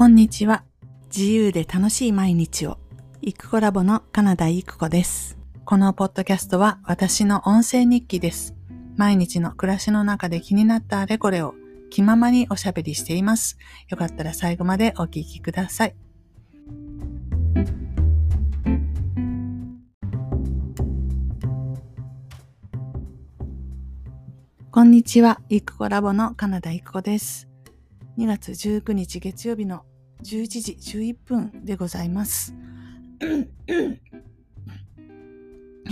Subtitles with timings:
[0.00, 0.64] こんにちは。
[1.14, 2.78] 自由で楽しい毎日を。
[3.20, 5.36] イクコラボのカナダイクコです。
[5.66, 8.54] このポッドキャストは私の音声日記です。
[8.96, 11.54] 毎日の暮らしの中で気になったあれこれを
[11.90, 13.58] 気ままにおしゃべりしています。
[13.90, 15.94] よかったら最後までお聞きください。
[24.70, 25.42] こんにちは。
[25.50, 27.50] イクコラボのカナダイクコです。
[28.16, 29.84] 2月19日月曜日の
[30.22, 32.54] 11時11分でございます。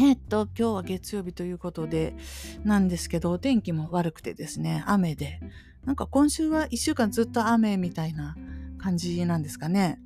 [0.01, 2.15] えっと、今日は月曜日ということで、
[2.63, 5.41] なんですけど、お天気も悪くてですね、雨で、
[5.85, 8.37] なんか今週は1週間ずっと雨みたいな
[8.79, 9.99] 感じなんですかね。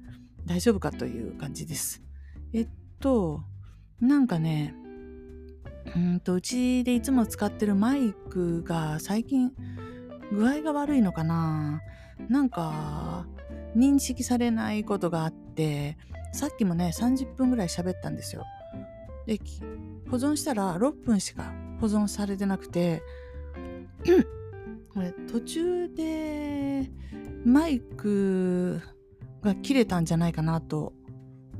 [0.47, 2.03] 大丈夫かという感じです。
[2.53, 2.69] えっ
[3.01, 3.43] と、
[4.01, 4.75] なんかね、
[5.95, 9.53] うんと、うちでいつも使ってるマイクが最近
[10.33, 11.83] 具合が悪いのかな
[12.29, 13.27] なんか
[13.77, 15.97] 認識されないことがあって
[16.33, 18.45] さっきもね30分ぐらい喋ったんですよ。
[19.27, 19.39] で
[20.11, 23.03] 保存したら6分しか保存されてなくて
[24.93, 26.91] これ途中で
[27.45, 28.81] マイク
[29.43, 30.93] が切れたんじゃないかなと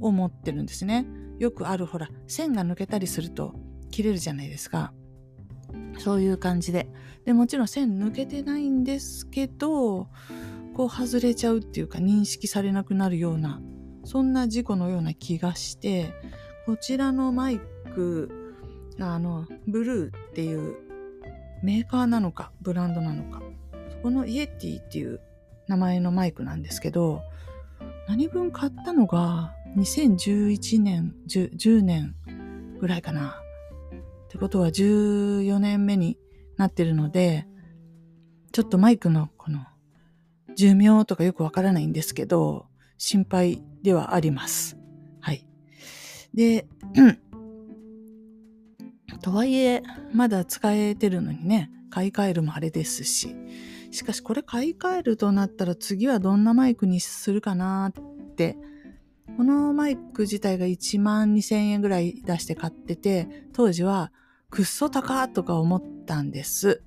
[0.01, 1.07] 思ってるんですね。
[1.39, 3.55] よくあるほら線が抜けたりすると
[3.91, 4.93] 切れるじゃないですか。
[5.99, 6.89] そういう感じで。
[7.25, 10.09] で、もちろん線抜けてないんですけど、
[10.75, 13.61] こう外れちゃうっていうか認識されなくなるような、
[14.05, 16.15] そんな事故のような気がして、
[16.67, 17.61] こちらのマイ
[17.95, 18.55] ク、
[18.99, 20.77] あの、ブルーっていう
[21.63, 23.43] メーカーなのか、ブランドなのか、
[23.91, 25.21] そこのイエティっていう
[25.69, 27.23] 名前のマイクなんですけど、
[28.09, 32.15] 何分買ったのが2011年10、10年
[32.81, 33.39] ぐらいかな。
[34.27, 36.19] ってことは14年目に
[36.57, 37.47] なってるので、
[38.53, 39.67] ちょっとマイクのこの
[40.57, 42.67] 寿命とかよくわからないんですけど、
[42.99, 44.77] 心配ではあります。
[45.21, 45.47] はい。
[46.35, 46.67] で、
[49.23, 53.35] とはいえ、まだ使えてるのにね、買い替えるもあれですし、
[53.91, 57.93] しかしこれ買い替えるとなったら次はどんなマイクにするかなっ
[58.35, 58.57] て
[59.37, 64.13] このマイク自体が1万2000円ぐらい出して買ってて、当時は
[64.51, 66.83] くっそ高とか思ったんです。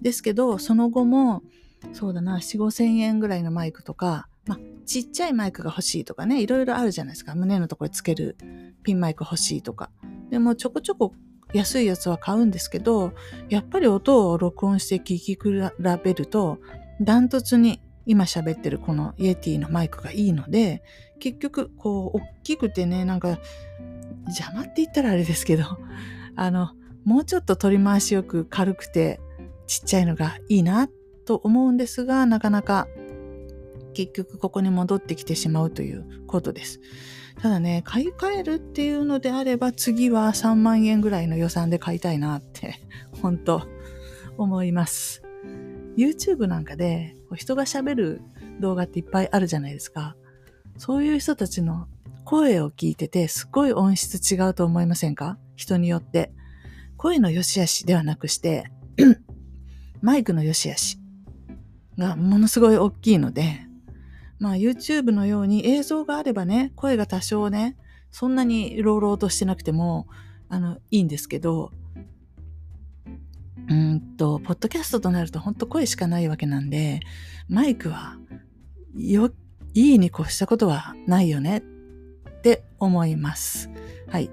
[0.00, 1.42] ですけど、その後も、
[1.92, 7.34] そうだな、4、5千円ぐらいのマイクとか、ま、ちっちゃいマイクが欲しいとかね、いろいろあるじゃないですか。
[7.34, 8.36] 胸のところにつける
[8.82, 9.90] ピンマイク欲しいとか。
[10.30, 11.14] でもちょこちょこ
[11.52, 13.12] 安いやつは買うんですけど、
[13.48, 15.38] やっぱり音を録音して聞き比
[16.02, 16.58] べると、
[17.00, 20.82] ダントツに今喋ってるこのイエティのマイクがいいので、
[21.20, 23.38] 結局、こう、大きくてね、なんか、
[24.26, 25.64] 邪魔って言ったらあれですけど、
[26.36, 26.70] あの、
[27.04, 29.20] もうちょっと取り回しよく軽くて
[29.66, 30.90] ちっちゃいのがいいなっ
[31.24, 32.88] と思うんですが、なかなか
[33.94, 36.80] 結局ここに戻ってきてしまうということです。
[37.40, 42.74] ただね、買い替えるっていうのであれば次は3万円ぐらいの予算で買いたいなって、
[43.22, 43.62] 本当
[44.36, 45.22] 思います。
[45.96, 48.20] YouTube なんかで人が喋る
[48.60, 50.16] 動画っていっぱいあるじゃないですか。
[50.76, 51.86] そういう人たちの
[52.24, 55.38] 声を聞いててすっごい音質違うと思いませんか？
[55.56, 56.32] 人によって。
[56.96, 58.70] 声の良し悪しではなくして、
[60.00, 60.98] マイクの良し悪し
[61.98, 63.66] がものすごい大きいので、
[64.38, 67.76] まあ YouTube のように映像があればね、声が多少ね、
[68.10, 70.06] そんなに朗々としてなくても、
[70.48, 71.72] あの、いいんですけど、
[73.68, 77.00] うんと、ポッドキャストとなると本当声しかないわけなんで、
[77.48, 78.18] マイクは、
[78.94, 79.32] よ、
[79.72, 83.70] いいに越したことはないよねって思います。
[84.08, 84.30] はい。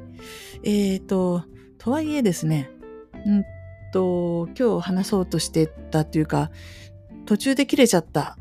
[0.63, 1.45] えっ、ー、と、
[1.77, 2.69] とはいえですね、
[3.25, 3.45] うん
[3.91, 6.51] と、今日話そうとしてたっていうか、
[7.25, 8.37] 途中で切れちゃった。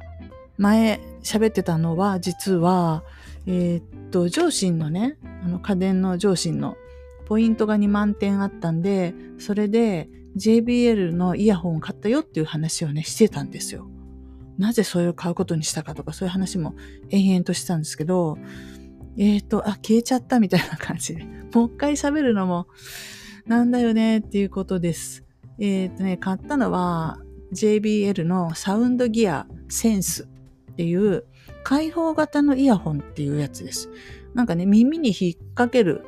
[0.59, 3.03] 前喋ってたのは、実は、
[3.47, 6.77] えー、っと、上心のね、あの家電の上心の
[7.27, 13.89] ポイントが2万点あったんで、それで JBL のイヤホンを買ったよっていう話をね、してたんですよ。
[14.59, 16.75] なぜそれを買うことにしたかとか、そういう話も
[17.09, 18.37] 延々としてたんですけど、
[19.17, 21.25] えっ、と、あ、消えちゃったみたいな感じで。
[21.55, 22.67] もう一回喋るのも、
[23.47, 25.25] なんだよねっていうことです。
[25.59, 27.19] えっ、ー、とね、買ったのは
[27.53, 31.25] JBL のサウンドギアセンスっていう
[31.63, 33.91] 開放型のイヤホンっていうやつです。
[34.35, 36.05] なんかね、耳に引っ掛ける、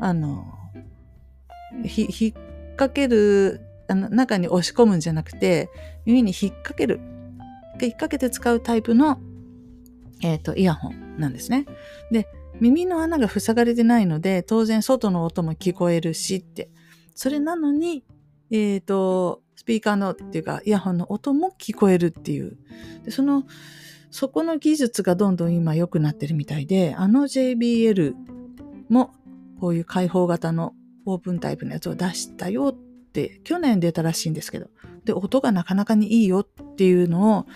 [0.00, 0.44] あの、
[1.84, 2.32] ひ、引っ
[2.72, 5.70] 掛ける、あの、中に押し込むんじゃなくて、
[6.04, 7.00] 耳に引っ掛ける、
[7.80, 9.20] 引っ掛けて使うタイプの、
[10.22, 11.66] えっ、ー、と、イヤホンなんですね。
[12.10, 12.26] で、
[12.60, 16.70] 耳の穴が塞がれてないので、当然外の音も聞こえるしって。
[17.14, 18.04] それなのに、
[18.50, 22.56] えっ、ー、と、スピーカーのっていうか、イヤホンの音も聞こえるっていう。
[23.04, 23.44] でその、
[24.10, 28.14] そこの技術がどんどん今良くなってるみたいで、あの JBL
[28.88, 29.12] も
[29.60, 30.74] こういう開放型の
[31.06, 34.68] オープンタイプのやつを出したよって去年出たらしいんですけど、
[35.04, 37.46] で、音がなかなかにいいよっていうのを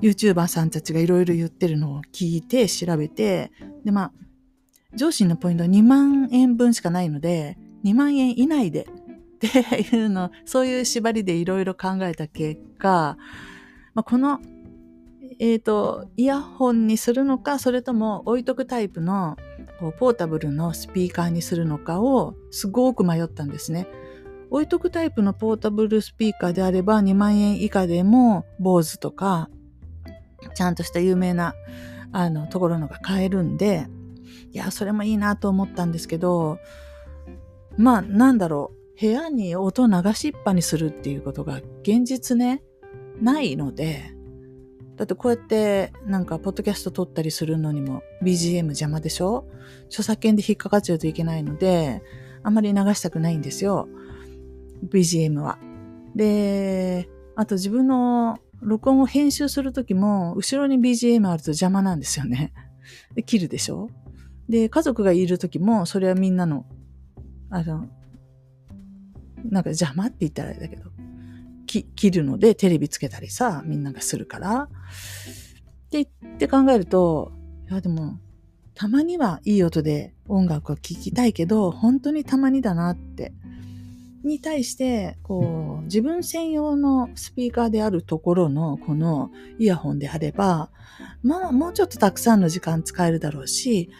[0.00, 3.50] YouTuber さんたちがいろいろ言ってるのを聞いて調べて、
[3.84, 4.12] で、まあ、
[4.94, 8.86] 上司のポイントは2万円分しかないので、2万円以内で
[9.46, 13.16] っていうの、そういう縛りでいろいろ考えた結果、
[13.94, 14.40] まあ、この
[15.40, 19.36] えっ、ー、と、イヤホンにするのか、それとも置いとくタイプの
[19.80, 23.86] こうポータブルのスピーカーにするのかをすごく迷ったんですね。
[24.50, 29.50] 置いとくタイプのポータブルスピーカーであれば2万円以下でも BOSE とか
[30.54, 31.54] ちゃんとした有名な
[32.12, 33.88] あのところのが買えるんで
[34.52, 36.58] いやそれもいいなと思ったんですけど
[37.76, 42.62] まあなんだろう部屋に音流しっぱにするっていうことが現実ね
[43.20, 44.14] ないので
[44.96, 49.48] だってこうやってなんかポッドキャスト撮ったりするのにも BGM 邪魔でしょ？
[49.86, 52.00] 著作権で引っかかっちゃうといけないので、
[52.44, 53.88] あんまり流したくないんですよ。
[54.88, 55.58] BGM は。
[56.14, 62.52] で、あと自分の録音を編集するときも、後ろに BGM あると邪魔なんですよね。
[63.16, 63.90] で、切るでしょ？
[64.48, 66.66] で、家族がいるときも、それはみんなの、
[67.50, 67.88] あの、
[69.44, 70.90] なんか邪魔って言ったらあれだけど、
[71.66, 74.62] 切るのでテレビつけたりさ、みんながするから。
[74.62, 74.68] っ
[75.90, 77.32] て言って考えると、
[77.70, 78.18] いやでも、
[78.74, 83.32] たまにはいい音で音楽を聴きたいけど、本当にたまにだなって。
[84.24, 90.70] に対して、こう、自分専用のスピーカーであるところのこのイヤホンであれば、
[91.22, 93.90] まあ、もうちょっとたくさんの時間使えるだろうし、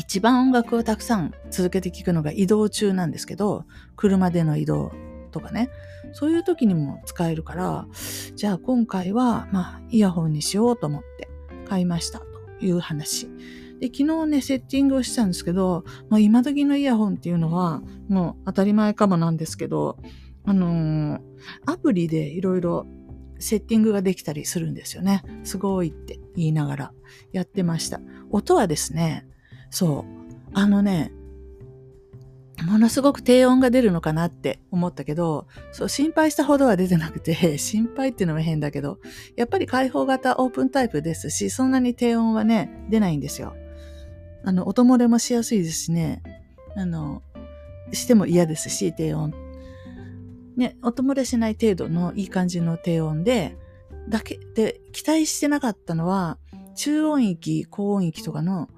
[0.00, 3.66] 一番音楽をたくさん続けて聴くのが移動中なんですけど、
[3.96, 4.92] 車での移動
[5.30, 5.68] とかね、
[6.14, 7.86] そういう時にも使えるから、
[8.34, 11.28] じゃあ今回は、まあ、イヤホンにしようと思って
[11.68, 12.24] 買いましたと
[12.62, 13.28] いう話。
[13.78, 19.98] で、昨日ね、セッティングをしたんですけど、まあ、今時のイヤホンっていうのは、もう当たり前かもなんですけど、
[20.46, 21.20] あのー、
[21.66, 22.86] アプリでいろいろ
[23.38, 25.22] セッティングができたりするんですよね。
[25.44, 26.92] すごいって言いながら
[27.32, 28.00] やってました。
[28.30, 29.26] 音はですね、
[29.70, 31.12] そう、あのね、
[32.64, 38.98] ものすごく低音が出るのかなって思ったけど、そう、心配したほどは出てなくて、 心配っていうのも変だけど、
[39.36, 43.54] やっぱり開放型オープンタイプですし、そんなに低音はね、出ないんですよ。
[44.44, 46.22] あの、音漏れもしやすいですしね、
[46.76, 47.22] あの、
[47.92, 49.32] しても嫌ですし、低音。
[50.56, 53.56] ね、音漏れしない程度のいい感じの低音で、
[54.08, 56.38] だけで、期待してなかったのは、
[56.74, 58.68] 中音域、高音域とかの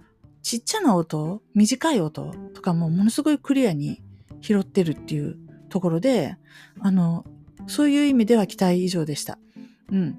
[0.42, 2.34] ちっちゃな音、短い音？
[2.54, 4.02] とかもものすごいクリアに
[4.40, 6.36] 拾ってるっていうところで、
[6.80, 7.24] あの、
[7.66, 9.38] そういう意味では期待以上でした。
[9.90, 10.18] うん。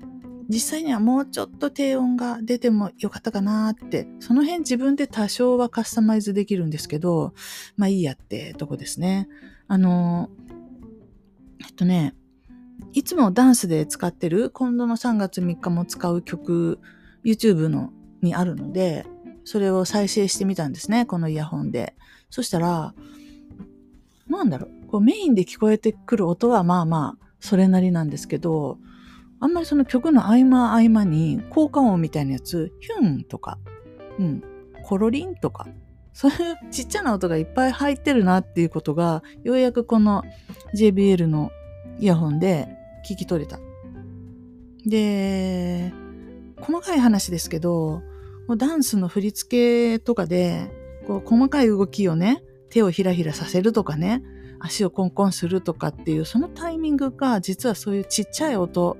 [0.49, 7.33] 実際にはもうちょっと低音が出てもよかったかなって、その辺自分で多少はカスタマイズできるんですけど、
[7.75, 9.27] まあいいやってとこですね。
[9.67, 10.29] あの、
[11.65, 12.15] えっとね、
[12.93, 16.79] いつもダンスで使ってる今度の3月3日も使う曲、
[17.23, 17.91] YouTube の
[18.21, 19.05] にあるので、
[19.45, 21.95] それを再生してみたんですね、このイヤホンで。
[22.29, 22.93] そしたら、
[24.27, 28.77] なんだろう、こうメインで聞こえてくる音はまあまあ、それなりなんですけど、
[29.39, 33.59] あんまりその曲の合間合間に効果音みたいなやつ、ヒュンとか、
[34.17, 34.43] うん、
[34.83, 35.67] コロリンとか、
[36.13, 36.37] そういう
[36.71, 40.23] ちっちゃな音がいっぱい入ってるなっていうことが、ようやくこの
[40.75, 41.51] JBL の
[41.99, 42.69] イヤホンで
[43.05, 43.59] 聞き取れた。
[44.85, 45.93] で、
[46.61, 48.01] 細かい話ですけど、
[48.47, 50.71] もうダンスの振り付けとかで、
[51.07, 54.23] こう細かい動きをね、手をひらひらさせるとかね、
[54.59, 58.97] 足をコンコンするとかっていう、そのタイミングが実はそういうちっちゃい音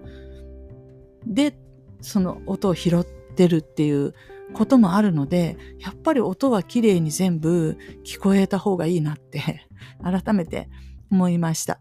[1.25, 1.57] で、
[2.01, 4.13] その音を拾ってるっていう
[4.53, 9.67] こともあるので、やっぱり音は綺麗に全部聞こえた方がいいなって
[10.03, 10.69] 改めて
[11.11, 11.79] 思いました。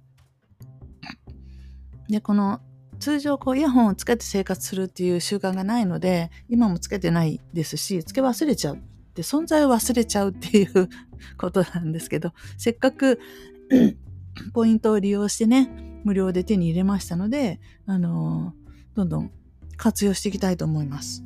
[2.08, 2.60] で、この
[3.02, 8.78] 通常こうイヤホンをつけて生活するっていう習慣がないので、今もつけてないですし、つけ忘れちゃう。
[9.16, 10.88] で、存在を忘れちゃうっていう
[11.36, 13.18] ことなんですけど、せっかく
[14.54, 15.68] ポイントを利用してね、
[16.04, 19.32] 無料で手に入れましたので、あのー、どんどん
[19.76, 21.24] 活用していきたいと思います。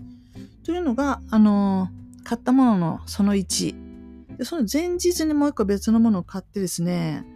[0.65, 4.39] というのが、あのー、買ったもののその1。
[4.39, 7.27] でその前日にもう一個別のものを買ってですね、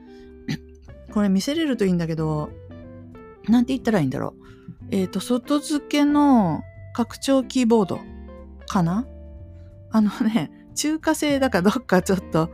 [1.13, 2.49] これ見せれるといいんだけど、
[3.51, 4.45] なんて言ったらいいんだろう。
[4.91, 6.63] えっ、ー、と、外付けの
[6.95, 8.01] 拡張キーボード
[8.67, 9.07] かな？
[9.91, 12.51] あのね、 中華製だかどっかちょっと、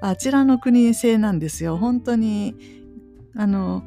[0.00, 1.76] あちらの国製なんですよ。
[1.76, 2.54] 本当に、
[3.36, 3.82] あの、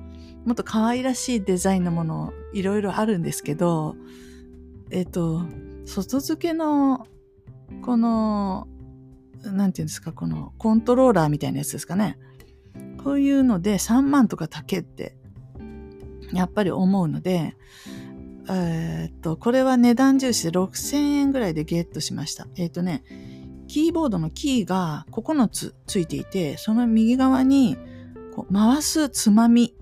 [0.45, 3.95] もっと可愛らしいデザインのものいろいろあるんですけど、
[4.89, 5.45] えっ、と、
[5.85, 7.07] 外付けの、
[7.81, 8.67] この、
[9.43, 12.17] なんていうんですか、このコントローラーみたいなやつですかね。
[13.03, 15.17] こういうので3万とかけって、
[16.33, 17.55] やっぱり思うので、
[18.49, 22.47] えー、っと、これは値段重視で6000円ぐらいでゲットしました。
[22.55, 23.03] えー、っとね、
[23.67, 27.77] キーボードのキーが9つついていて、その右側に
[28.35, 29.73] こう回すつまみ、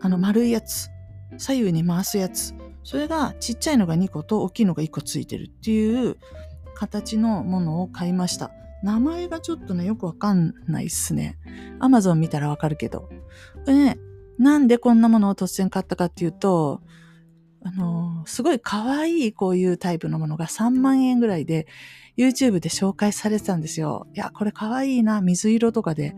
[0.00, 0.88] あの丸いやつ、
[1.36, 6.16] 左右に回すやつ、それがちっちゃいのが2個と大きいのが1個ついてるっていう
[6.74, 8.50] 形のものを買いました。
[8.82, 11.38] 名前がちょっとね、よくわかんないっすね。
[11.80, 13.00] アマゾン見たらわかるけど。
[13.00, 13.10] こ
[13.66, 13.98] れね、
[14.38, 16.82] なんでこんなものを突然買ったかっていうと、
[17.62, 21.66] あの、すごい可愛いこういうタイプのものが3万円ぐらいで
[22.16, 24.06] YouTube で紹介されてたんですよ。
[24.14, 26.14] いや、これ可愛いな、水色とかで、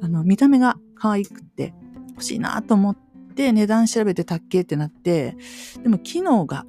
[0.00, 1.74] あの、見た目が可愛くて
[2.10, 2.96] 欲しいなと思っ
[3.34, 5.36] て値段調べてたっけってなって、
[5.82, 6.64] でも機能が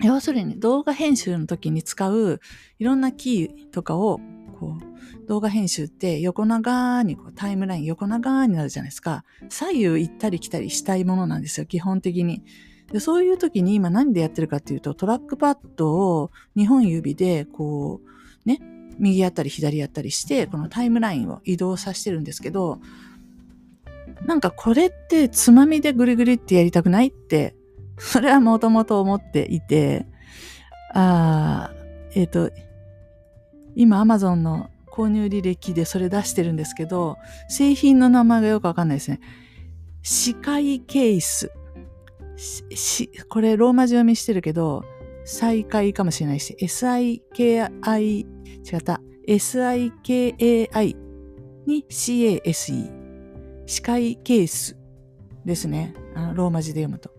[0.00, 2.40] 要するに動画編集の時に使う
[2.78, 4.20] いろんなキーとかを
[4.58, 4.95] こう
[5.26, 9.24] 動画編集って横長にこうタイムライン横長になるじゃないですか。
[9.48, 12.42] 左右行ったり来たりしたいものなんですよ、基本的に。
[12.92, 18.60] でそういう時に今何でやってるかっていうと、トラックパッドを2本指でこう、ね、
[18.98, 22.80] 右やったり左やったりして、このタイムラインを移動させてるんですけど、
[24.24, 27.56] なんかこれってつまみでぐりぐりってやりたくないって、
[27.98, 30.06] それはもともと思っていて、
[30.94, 31.72] あ
[32.14, 32.50] えっ、ー、と、
[33.74, 39.20] 今 Amazon の購入履歴でそれ出してるんですけど、製品の名前がよくわかんないですね。
[40.02, 41.52] 視界ケース。
[42.36, 44.84] し、これローマ字読みしてるけど、
[45.24, 47.20] 再開かもしれないし、SIKI、
[47.98, 50.96] 違った、SIKAI
[51.66, 52.92] に CASE。
[53.66, 54.78] 視界ケース
[55.44, 55.94] ですね。
[56.14, 57.10] あのローマ字で読むと。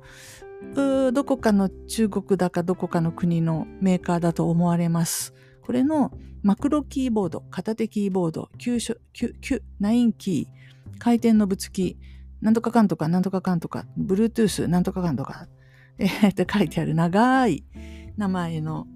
[1.12, 5.34] どこかの中国だかどこかの国のメーカーだと思われます。
[5.62, 6.12] これの
[6.48, 11.98] マクロキーボード、片手キーボード、9, 9 9キー、回転のぶつき、
[12.40, 15.50] なんとかかんとか、なんとかかんとか、Bluetooth、なんとかかんとか、
[15.98, 17.66] えー、って書いてある長い
[18.16, 18.88] 名前の、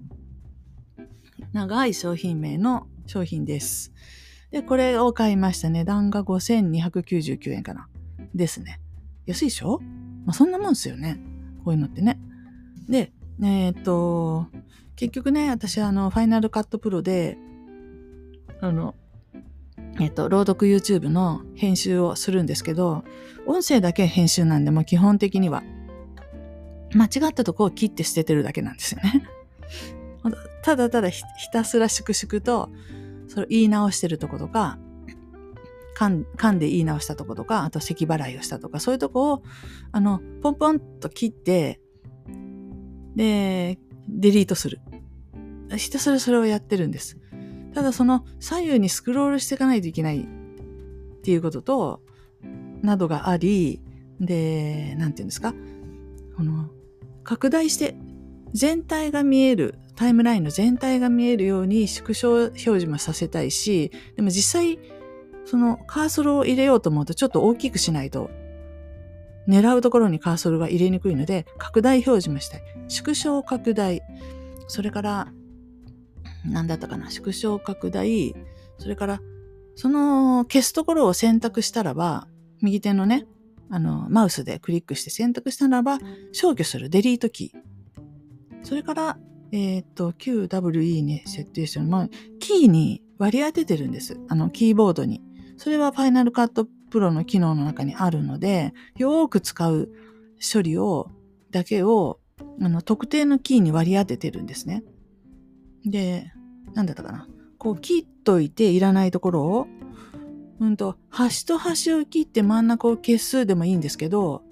[1.52, 3.92] 長い商品名の商品です。
[4.50, 5.68] で、これを買いました。
[5.68, 7.86] 値段が5299円かな。
[8.34, 8.80] ですね。
[9.26, 9.78] 安いでしょ？
[10.24, 11.20] まあ、そんなもんですよね。
[11.66, 12.18] こういうのってね。
[12.88, 14.46] で、えー、っと、
[15.02, 17.36] 結局ね、私あの、ファイナルカットプロで、
[18.60, 18.94] あの、
[20.00, 23.02] えっと、朗読 YouTube の編集をするんですけど、
[23.44, 25.64] 音声だけ編集なんで、も基本的には、
[26.94, 29.26] 間違ったとこを切って捨ててるだけなんですよね。
[30.62, 32.70] ただただひたすら粛々と、
[33.26, 34.78] それ言い直してるとことか、
[35.96, 39.42] 噛んで言い直したとことか、あと咳払いをしたとか、そういうとこを、
[39.90, 41.80] あの、ポンポンと切って、
[43.16, 44.78] で、デリートする。
[45.76, 47.18] ひたすらそれをやってるんです。
[47.74, 50.26] ただその左右にスクロールしていかないといけないっ
[51.22, 52.02] ていうことと、
[52.82, 53.80] などがあり、
[54.20, 55.54] で、なんていうんですか？
[56.36, 56.68] この、
[57.24, 57.96] 拡大して
[58.52, 64.78] 全体が見える、タイムラインの全体が見えるように縮小表示もさせたいし、でも実際、
[65.44, 68.30] そのカーソルを入れようと思うとちょっと大きくしないと、
[69.48, 72.62] 狙うところにカーソルが入れにくいので、拡大表示もしたい。
[72.88, 74.02] 縮小拡大。
[74.68, 75.32] それから、
[76.44, 78.34] 何だったかな縮小拡大。
[78.78, 79.20] それから、
[79.74, 82.28] その消すところを選択したらば、
[82.60, 83.26] 右手のね、
[83.70, 85.98] あの、マウスでクリックして選択したならば、
[86.32, 88.66] 消去するデリートキー。
[88.66, 89.18] それから、
[89.50, 92.08] えっ、と、QWE に設定してる、まあ、
[92.38, 94.18] キーに割り当ててるんです。
[94.28, 95.22] あの、キーボードに。
[95.56, 99.90] それはファイナルカットプロの機能の中にあるので、よーく使う
[100.52, 101.10] 処理を、
[101.50, 102.20] だけを、
[102.60, 104.82] あの、特定のキーに割り当ててるんですね。
[105.84, 106.32] で、
[106.74, 107.28] なんだったかな。
[107.58, 109.66] こう、切っといていらないところを、
[110.60, 114.42] うんと、端と端を切って真ん中を消すでもいいんですけど、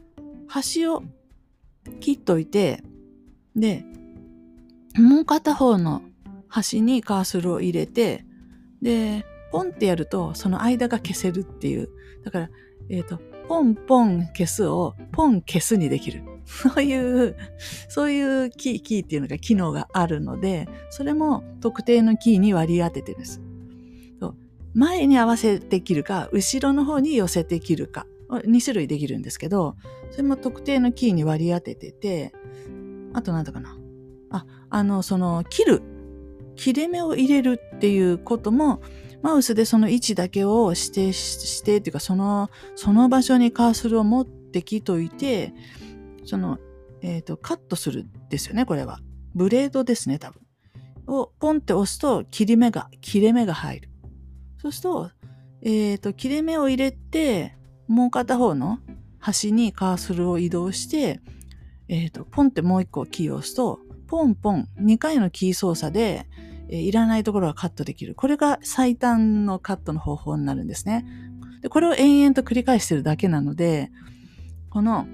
[0.48, 1.02] 端を
[2.00, 2.82] 切っといて、
[3.54, 3.84] で、
[4.96, 6.02] もう片方の
[6.48, 8.24] 端にカーソルを入れて、
[8.82, 11.88] で、ポンってやると、その間が消せるっていう。
[12.24, 12.50] だから、
[12.88, 13.18] えっ、ー、と、
[13.48, 16.22] ポンポン消すをポン消すにできる。
[16.50, 17.36] そういう、
[17.88, 23.40] そういうキー、キーっていうのが機能があるので、それも特定のキーに割り当ててるんです。
[24.74, 29.76] 前に合わせて切るか、後ろの方に寄せて切るか、2種類できるんですけど、
[30.10, 32.32] それも特定のキーに割り当ててて、
[33.12, 33.76] あとなんだかな。
[34.30, 35.82] あ、あの、その、切る。
[36.54, 38.80] 切れ目を入れるっていうことも、
[39.22, 45.52] マウスでその位置だけを指定してっていうか、その、その場所にカーソルを持って聞いといて、
[46.30, 46.58] その、
[47.02, 49.00] えっ、ー、と、カットするですよね、これは。
[49.34, 50.40] ブレードですね、多分。
[51.08, 53.90] をポンって押すと切り目が、切れ目が入る。
[54.58, 55.10] そうすると、
[55.62, 57.56] え、ー、と、切れ目を入れて、
[57.88, 58.78] もう片方の
[59.18, 61.20] 端にカーソルを移動して、
[61.88, 66.28] えっ、ー、と、ポンってもう一個キーを押すと、ポンポン、2回のキー操作で、
[66.68, 68.14] えー、いらないところがカットできる。
[68.14, 71.04] これが最短のカットの方法になるんですね。
[71.60, 73.90] で、これを延々と繰り返してるだけなので、
[74.70, 75.06] この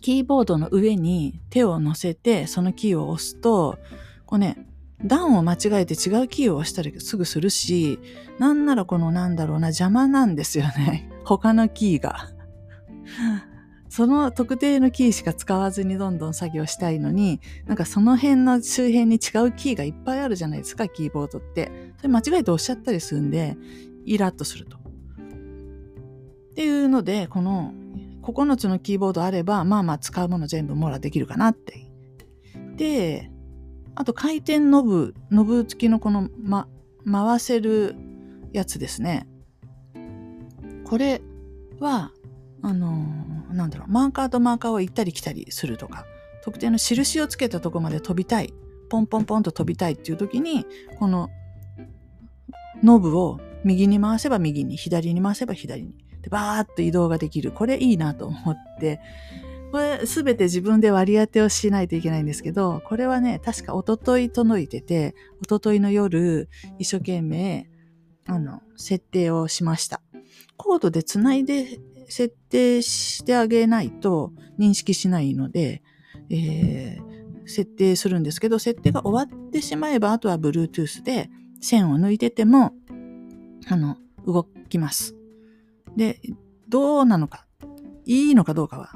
[0.00, 3.78] キーボードの上に手を乗せて、そのキーを押すと、
[4.24, 4.66] こうね、
[5.04, 7.98] 段を間違えて違うキーを押したりすぐするし、
[8.38, 11.10] なんならこのなんだろうな、邪魔なんですよね。
[11.24, 12.30] 他のキーが。
[13.88, 21.70] その特定のキーしか使わずにどんどん作業したいのに、なんかその辺の周辺に違うキーがいっぱいあるじゃないですか、キーボードって。
[21.98, 23.56] それ間違えて押しちゃったりするんで、
[24.04, 24.76] イラッとすると。
[24.76, 24.80] っ
[26.54, 27.74] ていうので、この
[28.32, 31.86] 9つのキーボードあれば、まあまあ使うもの全部網羅できるかなって。
[32.76, 33.30] で、
[33.94, 36.68] あと回転ノブ、ノブ付きのこの、ま、
[37.10, 37.94] 回せる
[38.52, 39.26] やつですね。
[40.84, 41.20] これ
[41.80, 42.12] は、
[42.62, 46.04] あのー、なんだろう、マーカーとマーカーを行ったり来たりするとか、
[46.42, 48.52] 特定の印をつけたとこまで飛びたい、
[48.88, 50.66] ポンポンポンと飛びたいっていう時に、
[50.98, 51.30] この
[52.82, 56.05] ノブを右に回せば右に、左に回せば左に。
[56.26, 57.52] で、バーッと移動ができる。
[57.52, 59.00] これいいなと思って、
[59.70, 67.68] これすべて自分で割り当てをしないといけないんですけど、これはね、確かおととい届いてて、おとといの夜、一生懸命、
[68.26, 70.02] あの、設定をしました。
[70.56, 71.78] コードでつないで
[72.08, 75.82] 設定してあげないと認識しないので、
[76.28, 81.30] えー、設定するんですけど、設定が終わってしまえば、あとは Bluetooth で
[81.60, 82.72] 線を抜いてても、
[83.68, 85.14] あの、動きます。
[85.96, 86.20] で、
[86.68, 87.46] どうなのか、
[88.04, 88.92] いいのかどうかは、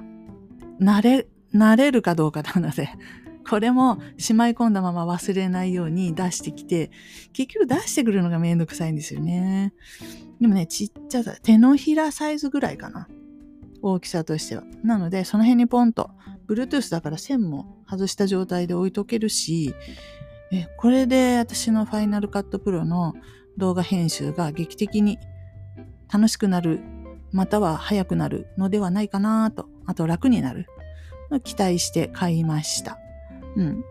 [0.81, 2.91] 慣れ、慣れるかどうかなので、
[3.49, 6.91] これもしまい込んだまま忘れないように出してきて、
[7.33, 9.73] 結局出してくるのがめんどくさいんですよね。
[10.41, 13.09] でもね、ちっちゃさ、手のひらサイズぐらいかな。
[13.83, 14.65] 大きさとしては。
[14.85, 16.11] なので、その辺にポンと、
[16.49, 19.75] Bluetooth だから線も外した状態で置いとけるし、
[20.53, 23.15] えこれで私の Final Cut Pro の
[23.57, 25.19] 動画編集が劇的に
[26.13, 26.81] 楽しくなる、
[27.33, 30.67] または早くなるのではないかなと、あと楽になる。
[31.45, 32.99] 期待して買いました。
[33.57, 33.85] うん。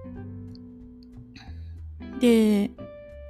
[2.20, 2.72] で、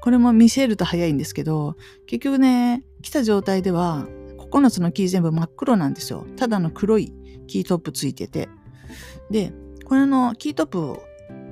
[0.02, 1.76] これも見せると早いんですけど、
[2.08, 6.26] 結局ね、来た状態では9つのキー全部真っ黒なんですよ。
[6.38, 7.14] ただの黒い
[7.48, 8.50] キートップついてて。
[9.30, 9.54] で、
[9.86, 11.04] これのキートップを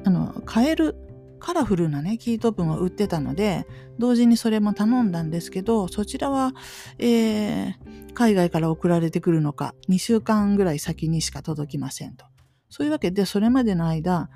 [0.06, 0.96] あの変える
[1.40, 3.68] カラフルなね、キートップも売ってたので、
[4.00, 6.54] 同時にそれも頼んだんですけど、そちらは、
[7.00, 12.26] えー、海外から送られてくるのか、2週間ぐらい先にしか届きませんと。
[12.70, 14.30] そういうわけで、それまでの間、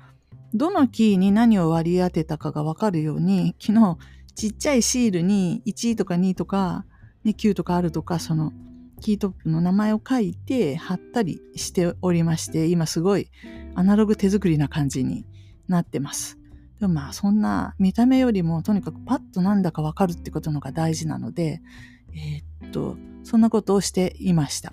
[0.54, 3.98] どのキーに何を割り当てたかがわかるように、昨日、
[4.34, 6.84] ちっちゃいシールに1とか2とか、
[7.24, 8.52] ね、9とかあるとか、その、
[9.02, 13.28] キートップの名前を書いて貼ったりしておりまして、今すごい
[13.74, 15.26] アナログ手作りな感じに
[15.68, 16.38] なってます。
[16.82, 21.62] でもまあそんな見た目よりもとにかくパッとなんだかわかるってことのが大事なので、
[22.12, 24.72] えー、っと、そんなことをしていました。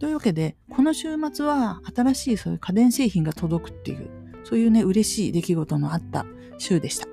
[0.00, 4.10] というわけで、この週末は新しいそういう家電製品が届くっていう、
[4.42, 6.26] そういうね、嬉しい出来事のあった
[6.58, 7.06] 週でした。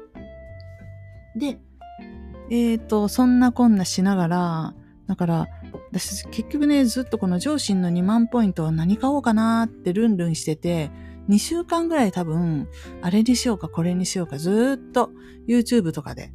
[1.36, 1.60] で、
[2.50, 4.74] えっ、と、そんなこんなしながら、
[5.06, 5.48] だから、
[5.92, 10.90] 私結局ね、ずっとこの上心の2万ポイントは何買おうかなってルンルンしてて、
[11.32, 12.68] 2週間ぐらい多分、
[13.02, 15.12] あれにしようかこれにしようかずっと
[15.48, 16.34] YouTube とかで、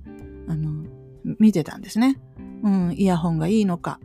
[0.48, 0.86] あの、
[1.38, 2.18] 見てたんですね。
[2.62, 4.00] うん、イヤホンがいいのか、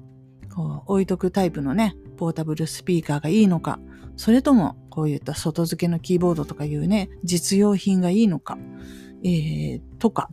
[0.54, 3.80] こう置いとくタイプのね、ポータブルスピーカーがいいのか、
[4.18, 8.58] それともこういった外付けのキーボードとかいうね、実用品がいいのか、
[9.24, 10.30] えー、とか、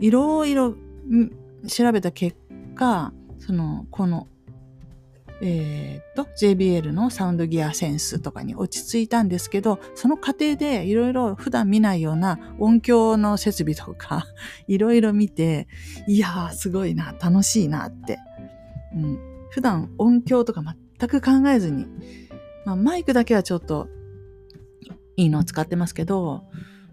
[0.00, 0.74] いろいろ
[1.66, 2.38] 調べた結
[2.74, 4.28] 果、その、この、
[5.40, 14.26] えー、っと、JBL のサウンドギアセンスとかに落ち着いたんですけど、その過程でいろいろ普段見ないような音響の設備とか、
[14.66, 15.68] いろいろ見て、
[16.08, 18.18] いやー、すごいな、楽しいなって。
[18.94, 19.18] うん、
[19.50, 20.62] 普段音響とか
[20.98, 21.86] 全く考えずに、
[22.64, 23.88] まあ、マイクだけはちょっと
[25.16, 26.44] いいのを使ってますけど、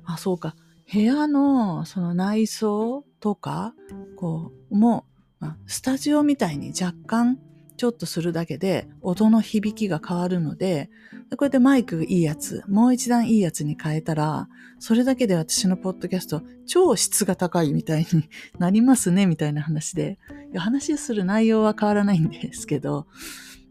[0.04, 0.56] あ、そうか。
[0.92, 3.74] 部屋のその内装とか、
[4.16, 5.06] こう、も
[5.42, 7.40] う、スタジオみたいに若干
[7.78, 10.90] ちょっとするだけで音の響きが変わるので、
[11.32, 14.48] こうやってマイクいいやつ、もう一段いいやつに変えたら、
[14.80, 20.20] それだけで私のポッドキャスト超質が高いみたいになりますね、みたいな話で。
[20.52, 23.08] いや話する内容は変わらないんですけど、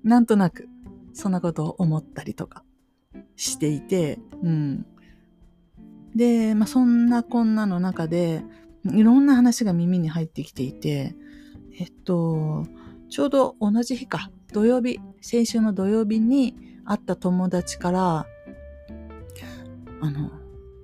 [0.03, 0.69] なんとなく、
[1.12, 2.64] そんなことを思ったりとか
[3.37, 4.87] していて、うん。
[6.14, 8.43] で、まあ、そんなこんなの中で、
[8.93, 11.14] いろんな話が耳に入ってきていて、
[11.79, 12.67] えっと、
[13.14, 18.27] ちょうど同じ日か、土曜日、先週の土曜日に会った友達から、
[20.00, 20.33] あの、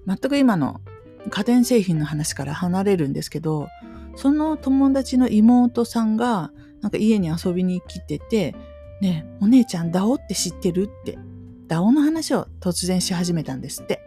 [0.06, 0.80] 全く今の
[1.28, 3.66] 家電製品の話から離れるんですけど、
[4.14, 8.54] その友達の妹さんが、なんか家に遊びに来てて、
[9.00, 11.18] ねお姉ちゃん、ダオって知ってるって、
[11.66, 14.00] ダオの話を突然し始めたんですって。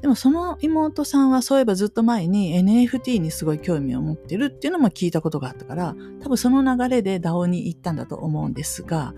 [0.00, 9.14] でもその妹さんはそういえばずっと前に NFT にすごい興味を持ってるっていうのも聞いたことがあったから、多分その流れで DAO に行ったんだと思うんですが、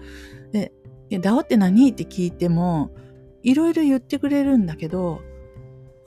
[1.11, 1.91] DAO って何？
[1.91, 2.91] って聞いても、
[3.43, 5.21] いろいろ言ってくれるんだけど、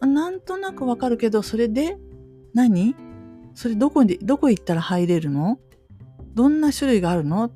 [0.01, 1.97] なんとなくわかるけど、それで
[2.53, 2.95] 何？
[3.55, 5.59] それどこに、どこ行ったら入れるの？
[6.33, 7.45] どんな種類があるの？
[7.45, 7.55] って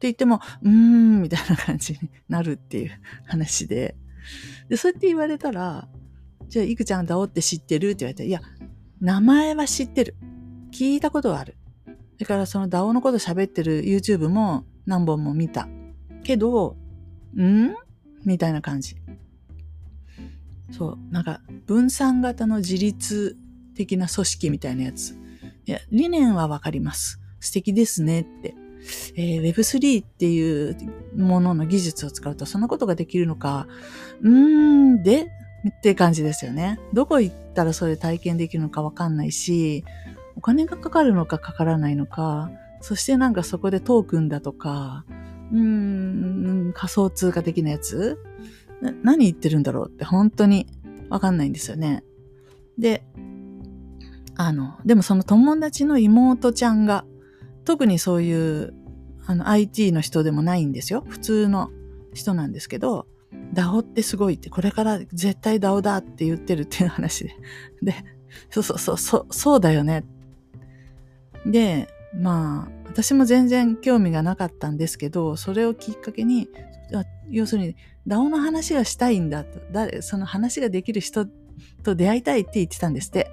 [0.00, 2.90] 言っても、うーん、みたいな感じになるっていう
[3.26, 3.96] 話で。
[4.68, 5.88] で、そうやって言われたら、
[6.48, 7.90] じゃあ、いくちゃんだおって知ってる？
[7.90, 8.40] って言われて、いや、
[9.00, 10.14] 名前は知ってる。
[10.72, 11.56] 聞いたことはある。
[12.18, 15.68] だからそのダオのこと喋ってる YouTube も何本も見た。
[16.22, 16.76] けど、
[17.36, 17.74] ん？
[18.24, 18.96] みたいな感じ。
[20.72, 20.98] そう。
[21.10, 23.36] なんか、分散型の自立
[23.74, 25.12] 的な組織みたいなやつ。
[25.64, 27.20] いや、理念はわかります。
[27.40, 28.54] 素敵ですねって。
[29.16, 30.76] えー、Web3 っていう
[31.16, 33.66] ものの技術を使うとそんなことができるのか。
[34.22, 35.28] うーん、で
[35.68, 36.78] って感じですよね。
[36.92, 39.84] どこ行ったらそれ体験できるのかわかんないし、
[40.36, 42.50] お金がかかるのかかからないのか、
[42.80, 45.04] そしてなんかそこでトークンだとか、
[45.52, 48.18] うーん、仮想通貨的なやつ
[49.02, 50.66] 何言ってるんだろうって本当に
[51.08, 52.04] わかんないんですよね。
[52.78, 53.04] で、
[54.36, 57.04] あの、でもその友達の妹ちゃんが、
[57.64, 58.74] 特にそういう、
[59.26, 61.04] あの、IT の人でもないんですよ。
[61.08, 61.70] 普通の
[62.12, 63.06] 人なんですけど、
[63.52, 67.34] ダオってすごいって、これから絶対ダオだって言ってるっていう話で。
[67.82, 67.94] で、
[68.50, 70.04] そうそうそう、そうそうだよね。
[71.44, 76.48] で、まあ、私も全然興味がなかったんですけど、それをきっかけに、
[77.30, 81.26] 要するに、ダオの話がしたいんだと、誰、その話ができる人
[81.82, 83.30] と出会いたいって言ってたんですって。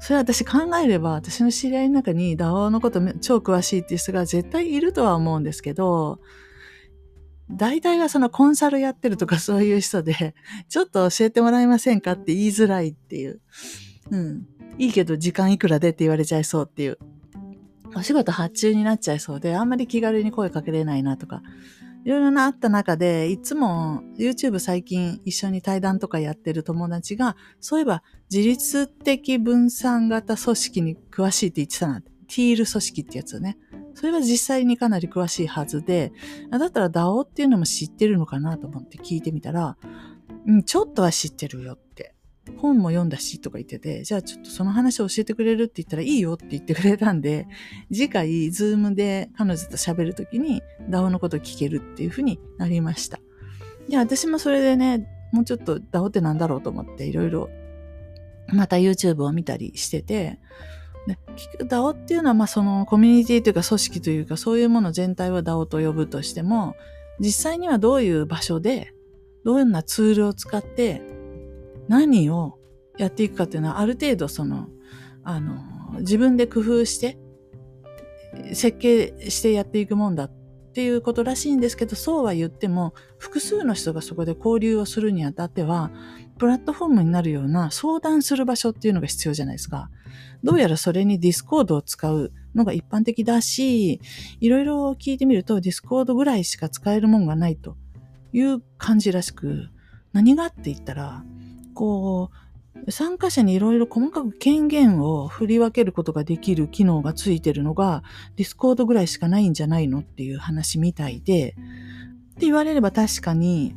[0.00, 6.20] それは私考えれば、私の知り合いの中にダオのこと超詳しいっていう人が絶対いるとは思うんですけど、
[7.50, 10.34] 大体はそのコンサルやってるとかそういう人で、
[10.68, 12.12] ちょっと教えてもらえませんか？
[12.12, 13.40] って言いづらいっていう。
[14.10, 14.46] うん。
[14.78, 16.98] いいけど時間いくらでって言われちゃいそうっていう。
[17.94, 21.42] お仕事発注になっちゃいそうで、あんまり気軽に声かけれないなとか。
[22.04, 32.00] いろいろなあった中で、いつも YouTube 最近一緒に対談とかやってる友達が、そういえば自律的分散型組織に詳しいって言ってたな。
[32.00, 33.58] ティール組織ってやつね。
[33.96, 36.12] それは実際にかなり詳しいはずで、
[36.50, 39.78] だったら DAO っていうのも知ってるのかなと思って聞いてみたら、
[40.46, 42.14] うん、ちょっとは知ってるよって。
[42.58, 47.48] 本も読んだしとか言ってて、じゃあちょっとその話を教えてくれるって言ったらいいよって言ってくれたんで、
[47.92, 53.18] 次回、ズームで彼女と喋るときに DAO のこと聞けるっていうふうになりました。
[53.88, 57.50] で、私もそれでね、もうちょっと DAO ってなんだろうと思っていろいろ
[58.48, 60.38] また YouTube を見たりしてて、
[61.06, 61.18] で、
[61.64, 66.74] DAO っていうのは、まあそのコミュニティというか組織というかそういうもの全体を DAO と呼ぶとしても、
[67.18, 68.92] 実際にはどういう場所で、
[69.44, 71.02] どんなツールを使って
[71.88, 72.58] 何を
[72.98, 74.68] やっていくかっていうのはある程度その、
[75.22, 75.60] あの、
[76.00, 77.16] 自分で工夫して
[78.52, 80.30] 設計してやっていくもんだ
[80.76, 85.90] っていうことらしいんですけど、そうは言っても、複数の人がそこで交流をするにあたっては、
[86.36, 89.88] プラットフォームになるような相談する場所っていうのが必要じゃないですか。
[90.44, 94.02] どうやらそれに Discord を使うのが一般的だし、
[94.40, 97.78] いろいろ聞いてみると Discord ぐらいしか使えるもんがないと
[98.34, 99.70] いう感じらしく、
[100.12, 101.24] 何がって言ったら、
[101.72, 102.45] こう、
[102.88, 108.02] 参加者にいろいろ細かく権限を振り分けることができる機能がついてるのが、
[108.36, 111.56] Discord ぐらいしかないんじゃないのっていう話みたいで、
[112.32, 113.74] って言われれば確かに、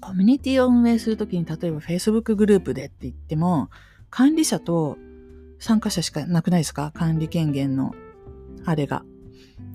[0.00, 3.70] コミュニティを運営するときに、例えば Facebook グループでって言っても、
[4.10, 4.98] 管理者と
[5.58, 6.92] 参加者しかなくないですか？
[6.94, 7.94] 管理権限の、
[8.64, 9.04] あれが。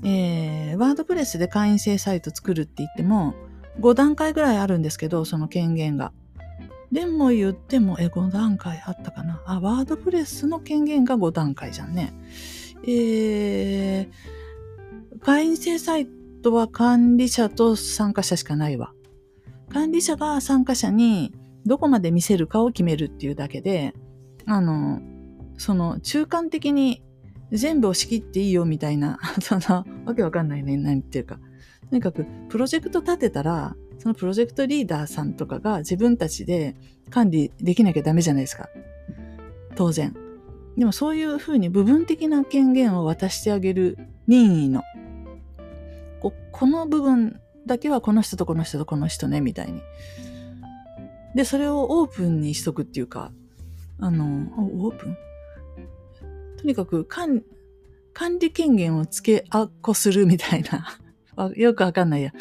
[0.04, 3.34] えー、ワードプレスで会員制サイト作るって言っても、
[3.80, 6.12] 5段階ぐらいあるんですけど、その権限が。
[6.92, 12.14] でも言っても、え、5段階あったかなあ、ワードプレスの権限が5段階じゃんね。
[12.86, 16.08] えー、会員制サイ
[16.42, 18.94] トは管理者と参加者しかないわ。
[19.70, 21.34] 管理者が参加者に
[21.66, 23.94] どこまで見せるかを決めるっていうだけで、
[24.46, 25.02] あの、
[25.58, 27.04] その中間的に
[27.52, 31.40] 全部を仕切っていいよみたいな、 その、わけわかんないね、何言ってるか。
[31.90, 36.76] とにかくプロジェクト立てたら、そのプロジェクトリーダーさんとかが自分たちで
[37.12, 38.68] 管理できなきゃダメじゃないですか。
[39.76, 40.16] 当然。
[40.76, 44.82] でもそういうふうに部分的な権限を渡してあげる任意の、
[46.20, 49.84] ここの部分だけはこの人とこの人とこの人ね、みたいに。
[51.36, 53.32] で、それをオープンにしとくっていうか、
[54.00, 55.18] あの、オープン？
[56.58, 57.44] とにかく管
[58.14, 61.52] 管理権限をつけあっこするみたいな。
[61.56, 62.34] よくわかんないや。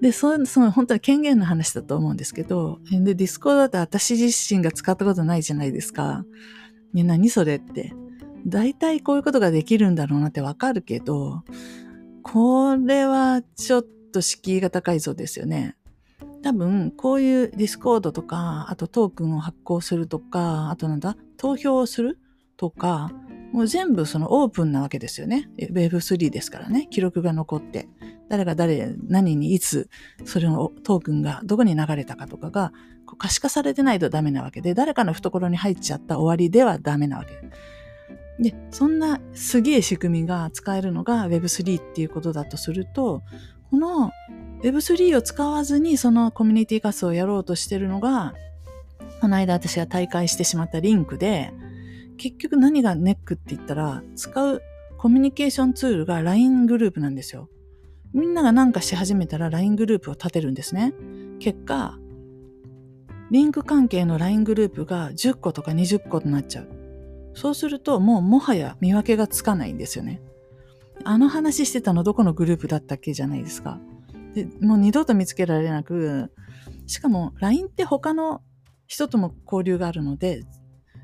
[0.00, 6.24] で、その、その本当は権限の話だと思うんですけど、で、 Discord だって私自身が使ったことないじゃないですか。
[6.92, 7.92] ね、何それって。
[8.46, 11.42] 大体こういうことができるんだろうなってわかるけど、
[12.22, 15.76] これはちょっと敷居が高いそうですよね。
[16.42, 22.18] 多分、こういう Discord とか、あとトークンを発行するとか、あとなんだ、投票をする
[22.56, 23.10] とか、
[23.52, 25.50] もう全部そのオープンなわけですよね。
[25.58, 26.86] Web3 ですからね。
[26.90, 27.88] 記録が残って。
[28.28, 29.88] 誰が誰、何にいつ、
[30.24, 32.72] それのトークンがどこに流れたかとかが
[33.18, 37.34] 可視化されてないとダメなわけで、誰かの懐に入っちゃった終わりではダメなわけ。
[38.40, 43.22] で、そんなすげえ仕組みが使えるのが Web3 っていうことだとすると、
[43.70, 44.12] この
[44.62, 48.34] Web3 を使わずにそのコミュニティ活動をやろうとしてるのが、
[49.20, 51.52] この間私が大会してしまったリンクで、
[52.20, 54.62] 結局何がネックって言ったら、使う
[54.98, 57.48] コミュニケーションツールが LINE グループなんですよ。
[58.12, 60.92] みんなが何かし始めたら LINE グループを立てるんですね。
[61.38, 61.98] 結果、
[63.30, 66.68] リンク関係の LINE グループが10個とか20個となっちゃう。
[67.32, 70.20] そうするともうもはや見分けがつかないんですよね。
[71.04, 73.80] あの話してたのどこのグループだったっけじゃないですか。
[74.34, 76.30] でもう二度と見つけられなく、
[76.86, 78.42] しかも LINE って他の
[78.86, 80.44] 人とも交流があるので、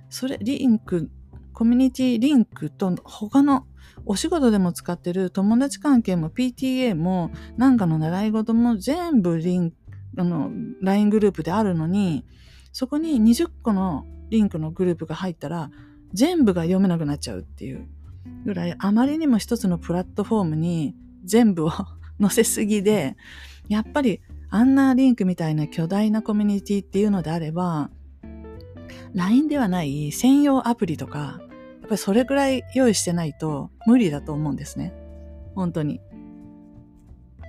[0.09, 1.11] それ、リンク、
[1.53, 3.67] コミュニティリンクと他の
[4.05, 9.73] お仕事でも使ってる友達関係も PTA もなんかの習い事も全部リン、
[10.19, 10.51] あの、
[10.83, 12.25] LINE グループであるのに、
[12.73, 15.71] そこに20個のリンクのグループが入ったら
[16.13, 17.89] 全部が読めなくなっちゃうっていう。
[18.45, 21.73] ぐらいあまりにも一つのプラットフォームに全部を
[22.21, 23.17] 載せすぎで、
[23.69, 27.91] やっぱりあんなリンクみたいな巨大なコミュニティっていうのであれば、
[29.17, 31.41] LINE ではない専用アプリとか、
[31.81, 34.93] やっぱりそれぐらい用意してないと無理だと思うんですね。
[35.55, 36.01] 本当に。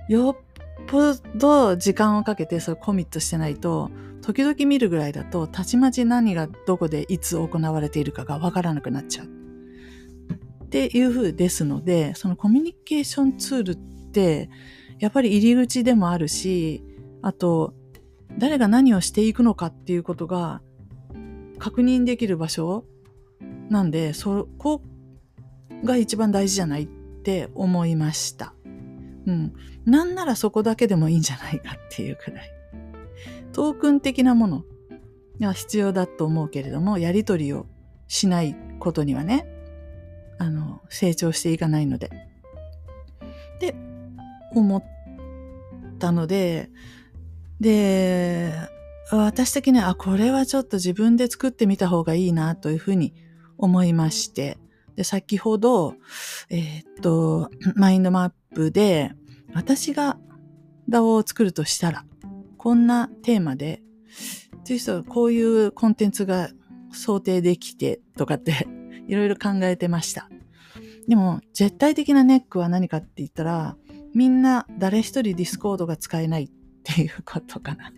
[0.08, 3.90] よっぽど時間をかけてそれコミットしてないと、
[4.22, 9.26] 時々見るぐらいだと、たちまち何がどこでいつ行われているかがわからなくなっちゃう。
[9.26, 14.48] っていう風ですので、そのコミュニケーションツールって、
[15.00, 16.82] やっぱり入り口でもあるし、
[17.20, 17.74] あと、
[18.38, 20.62] 誰が何をしていくのかっていうことが
[21.58, 22.84] 確認できる場所
[23.68, 24.82] なんで、そこ
[25.84, 28.54] が一番大事じゃないって思いました。
[29.26, 29.52] うん。
[29.84, 32.50] なんならそこだけでもいいんじゃないかっていうくらい。
[33.52, 34.64] トークン的なもの
[35.40, 37.66] が必要だと思うけれども、やりとりを
[38.06, 39.46] しないことにはね、
[40.38, 42.10] あの、成長していかないので。
[43.60, 43.74] で、
[44.54, 44.84] 思っ
[45.98, 46.70] たので、
[47.60, 48.52] で、
[49.10, 53.14] 私的には、あ、これはちょっと自分で作ってみた方がいいなというふうに
[53.56, 54.58] 思いまして。
[54.96, 55.94] で、先ほど、
[56.50, 59.12] えー、っと、 マインドマップで、
[59.54, 60.18] 私が
[60.88, 62.04] DAO を作るとしたら、
[62.58, 63.82] こんなテーマで、
[64.64, 66.50] という人こういうコンテンツが
[66.92, 68.66] 想定できてとかって
[69.08, 70.28] いろいろ考えてました。
[71.06, 73.76] でも、絶対的なネックは何かって言ったら、
[74.14, 76.50] みんな誰一人 Discord が使えないっ
[76.82, 77.92] ていうことかな。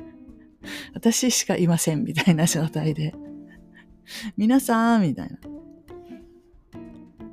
[0.95, 3.15] 私しかいませんみたいな状態で。
[4.37, 5.39] 皆さんみたいな。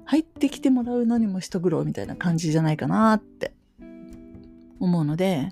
[0.05, 3.53] 入ってきてもらうのにも一苦労みたいな感じじゃないかなって
[4.79, 5.49] 思うので、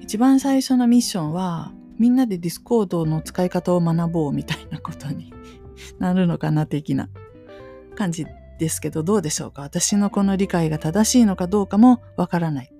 [0.00, 5.32] 一番最初のミッションは、みんなで Discord の使い方を学ぼうみたいなことに
[5.98, 7.08] なるのかな的な
[7.94, 8.26] 感じ
[8.58, 9.62] ですけど、どうでしょうか？
[9.62, 12.72] 私のこの理解が正しいのかどうかもわからない。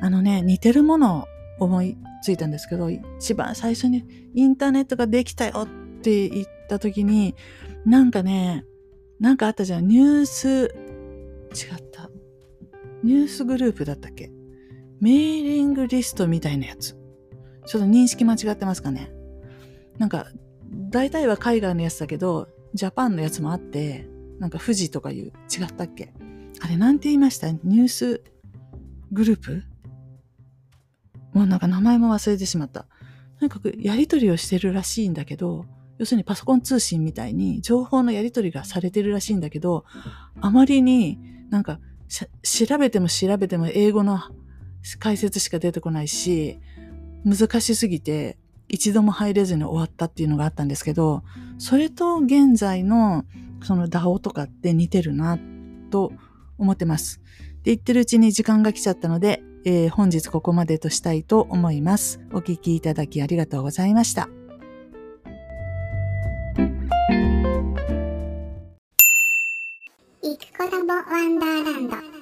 [0.00, 1.26] あのね、似てるもの
[1.58, 7.34] 思いついたんですけど、一番最初にインターネットができたよって言った時に、
[7.84, 8.64] なんかね、
[9.20, 9.88] なんかあったじゃん。
[9.88, 12.10] ニュース、違った。
[13.02, 14.30] ニュースグループだったっけ？
[15.00, 16.96] メーリングリストみたいなやつ。
[17.66, 19.10] ちょっと認識間違ってますかね？
[19.98, 20.26] なんか、
[20.90, 26.12] 大体は海外のやつだけど、ジャパンのやつもあって、なんか富士とかいう、違ったっけ？
[26.60, 27.50] あれなんて言いました？
[27.50, 28.22] ニュース
[29.10, 29.62] グループ？
[31.38, 32.86] もうなんか名前も忘れてしまった。
[33.38, 35.66] とにかくやりとりをしてるらしいんだけど、
[35.98, 39.84] 要するにパソコン通信みたいに情報のやりとりがされてるらしいんだけど、
[40.40, 41.16] あまりに
[41.48, 41.78] なんか
[42.42, 44.18] 調べても調べても英語の
[44.98, 46.58] 解説しか出てこないし、
[47.24, 48.36] 難しすぎて
[48.68, 51.22] 一度も入れずに終わったっていうのがあったんですけど、
[51.58, 53.24] それと現在の
[53.62, 55.38] その DAO とかって似てるな
[55.90, 56.12] と
[56.58, 57.20] 思ってます。
[57.62, 62.20] で、言ってるうちに時間が来ちゃったので、えー、本日ここまでとしたいと思います。
[62.32, 64.28] お聞きいただきありがとうございました。
[70.22, 72.17] イクコラボワンダーランド